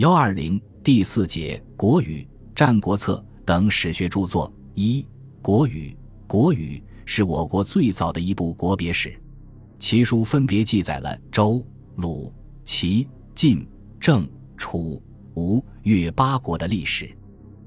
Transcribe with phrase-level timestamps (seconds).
[0.00, 5.02] 幺二零第四节《国语》《战国策》等史学著作一
[5.42, 5.90] 《国语》
[6.26, 9.14] 《国语》是我国最早的一部国别史，
[9.78, 11.62] 其书分别记载了周、
[11.96, 12.32] 鲁、
[12.64, 13.68] 齐、晋、
[14.00, 14.26] 郑、
[14.56, 15.02] 楚、
[15.34, 17.14] 吴、越八国的历史。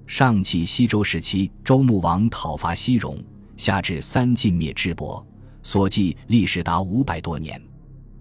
[0.08, 3.16] 上起西周时期，周穆王讨伐西戎，
[3.58, 5.24] 下至三晋灭智伯，
[5.62, 7.60] 所记历史达五百多年。《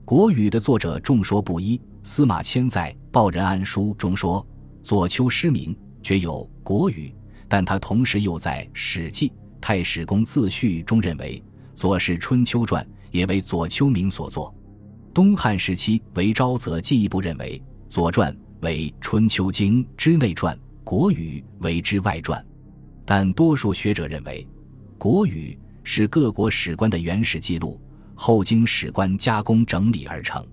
[0.04, 1.80] 国语》的作者众说不一。
[2.02, 4.44] 司马迁在《报任安书》中说
[4.82, 7.08] ：“左丘失明，绝有《国语》。”
[7.48, 9.28] 但他同时又在《史记·
[9.60, 11.42] 太史公自序》中认为，
[11.74, 14.52] 左氏《春秋传》，也为左丘明所作。
[15.14, 17.62] 东汉时期，韦昭则进一步认为，
[17.92, 18.32] 《左传》
[18.62, 20.58] 为《春秋经》之内传。
[20.84, 22.44] 国语为之外传，
[23.04, 24.46] 但多数学者认为，
[24.98, 27.80] 国语是各国史官的原始记录，
[28.16, 30.44] 后经史官加工整理而成。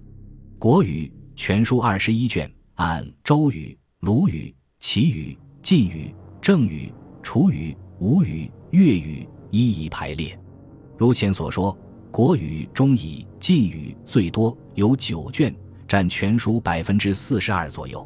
[0.60, 6.94] 国语全书二十一卷，按周语、鲁语、齐语、晋语、郑语、
[7.24, 10.38] 楚语、吴语、越语一一排列。
[10.98, 11.76] 如前所说，
[12.12, 15.56] 国语中以晋语最多，有九卷，
[15.88, 18.06] 占全书百分之四十二左右。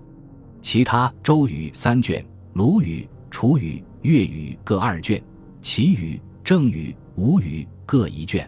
[0.61, 5.19] 其他周语三卷，鲁语、楚语、越语各二卷，
[5.59, 8.47] 齐语、郑语、吴语各一卷。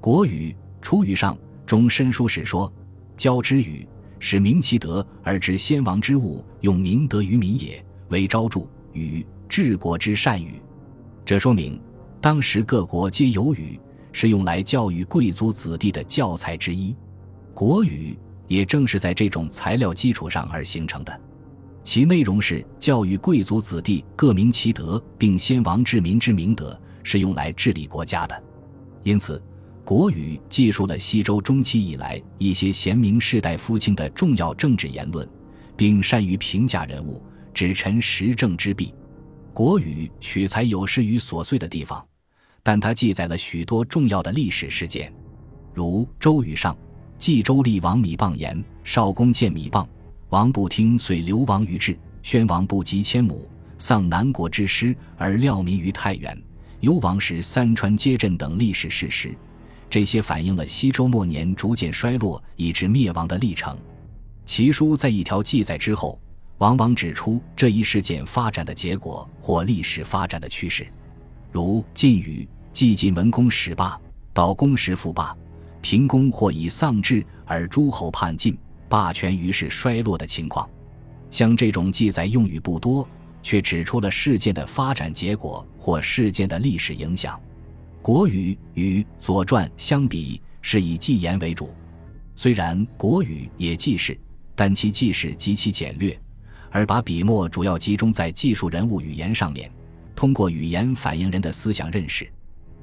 [0.00, 2.72] 国语、楚语上中申书史说
[3.18, 3.86] ：“交之语，
[4.18, 10.60] 使明其德而知先王之物，用明德于民也，为昭著语，治国之善语。”
[11.24, 11.80] 这说明
[12.20, 13.78] 当时各国皆有语，
[14.12, 16.94] 是用来教育贵族子弟的教材之一。
[17.52, 21.20] 国语也正是在这种材料基础上而形成的。
[21.82, 28.42] 其内容是教育贵族子弟各明其德，并先王治民之明德，是用来治理国家的。
[29.02, 29.38] 因此，
[29.84, 35.28] 《国语》记述了西周中期以来一些贤明士大夫卿的重要政治言论，
[35.76, 38.86] 并善于评价人物，指陈时政之弊。
[39.52, 42.02] 《国语》取材有失于琐碎的地方，
[42.62, 45.12] 但它记载了许多重要的历史事件，
[45.74, 46.74] 如《周语》上
[47.18, 49.86] 冀州厉王米蚌言：“少公见米蚌。”
[50.30, 51.96] 王不听，遂流亡于治。
[52.22, 53.46] 宣王不及千亩，
[53.76, 56.42] 丧南国之师，而料民于太原。
[56.80, 59.36] 幽王时三川皆震等历史事实，
[59.94, 63.78] 这些反映了西周末年逐渐衰落以致灭亡的历程。
[64.44, 66.20] 奇书在一条记载之后，
[66.58, 70.84] 往往指出这一事件发展的结果或历史发展的趋势。
[71.52, 73.96] 如晋语，既晋文公始霸，
[74.32, 75.32] 到公时复霸，
[75.80, 78.58] 平公或以丧志而诸侯叛晋。
[78.88, 80.68] 霸权于是衰落的情况，
[81.30, 83.08] 像这种记载用语不多，
[83.44, 87.40] 却指出了事件的发展结果或事件的历史影响。
[88.04, 91.70] 国语与《左传》相比，是以记言为主。
[92.36, 94.14] 虽然国语也记事，
[94.54, 96.14] 但其记事极其简略，
[96.68, 99.72] 而把笔墨主要集中在记述人物语言上面，
[100.14, 102.30] 通过语言反映人的思想认识。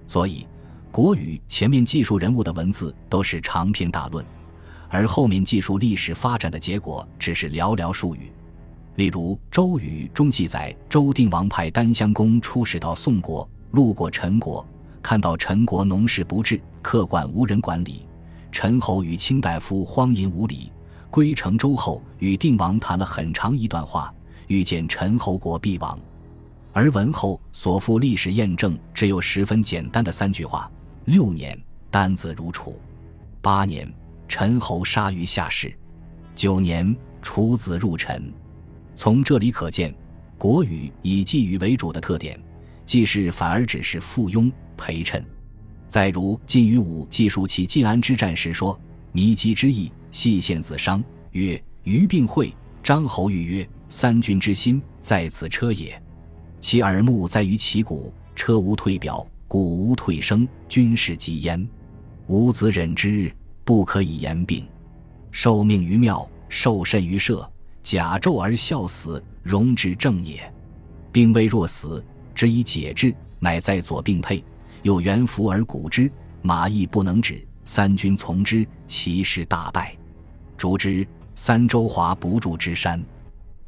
[0.07, 0.47] 所以，
[0.91, 4.25] 国语前面记述人物的文字都是长篇大论。
[4.89, 8.31] 而后面记述历史发展的结果只是寥寥数语，
[8.95, 14.67] 例如《周语》中记载，周定王派丹襄公出使到宋国，路过陈国，
[15.01, 18.06] 看到陈国农事不治，客馆无人管理，
[18.51, 20.72] 陈侯与卿大夫荒淫无礼，
[21.09, 24.13] 归成周后与定王谈了很长一段话，
[24.47, 26.00] 预见陈侯国必亡。
[26.73, 30.72] 而文后所附历史验证只有十分简单的三句话：
[31.06, 31.59] 六年，
[31.90, 32.72] 丹子如楚；
[33.41, 33.91] 八年。
[34.34, 35.78] 陈侯杀于下士，
[36.34, 38.34] 九年楚子入陈。
[38.95, 39.94] 从这里可见，
[40.38, 42.41] 国语以记语为主的特点，
[42.85, 45.25] 既是反而只是附庸陪衬。
[45.87, 48.79] 再如晋于武记述其晋安之战时说
[49.11, 56.01] ：“弥姬之意，细献子商曰：‘余病会。’张侯欲曰：‘三军之心在此车也。
[56.59, 61.67] 其耳目在于其鼓，车无退表，鼓无退声，军事极焉。
[62.27, 63.31] 吾子忍之。’”
[63.63, 64.65] 不可以言病，
[65.31, 67.49] 受命于庙，受甚于社，
[67.83, 70.51] 假胄而笑死，容之正也。
[71.11, 72.03] 病危若死，
[72.41, 74.43] 之以解之，乃在左并配，
[74.82, 76.11] 又元服而鼓之，
[76.41, 77.47] 马亦不能止。
[77.66, 79.96] 三军从之，其势大败。
[80.58, 82.99] 逐之，三周华不住之山。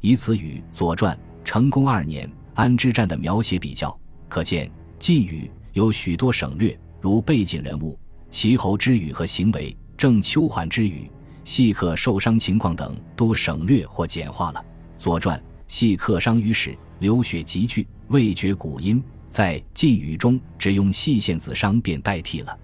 [0.00, 3.96] 以此与《左传》成功二年安之战的描写比较，
[4.28, 4.68] 可见
[4.98, 7.96] 晋语有许多省略，如背景人物、
[8.28, 9.76] 齐侯之语和行为。
[9.96, 11.08] 郑秋桓之语、
[11.44, 14.58] 细客受伤情况等都省略或简化了。
[15.00, 15.38] 《左传》
[15.68, 22.58] 细客伤于史，流血急剧，未觉古音，在晋语中只用细线子伤便代替了。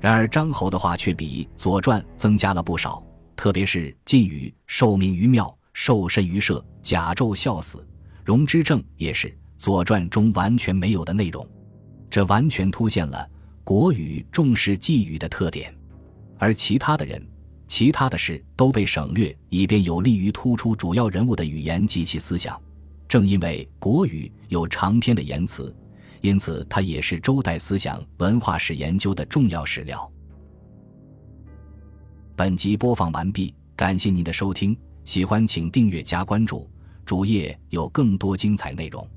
[0.00, 3.02] 然而张侯的话却比《左传》增加了不少，
[3.34, 7.86] 特别是晋语受命于庙，受身于社，甲胄笑死。
[8.24, 11.48] 荣之正也是《左传》中完全没有的内容，
[12.10, 13.28] 这完全凸显了
[13.62, 15.74] 国语重视寄语的特点，
[16.38, 17.24] 而其他的人、
[17.66, 22.60] 其他的事都被省略，以便有利于突出主要人物的语言及其思想。
[23.16, 25.74] 正因为国语有长篇的言辞，
[26.20, 30.12] 因此它也是周代思想文化史研究的重要史料。
[32.36, 36.70] 本集播放完毕，感谢您的收听，喜欢请订阅加关注。
[37.06, 39.08] 主页有更多精彩内容。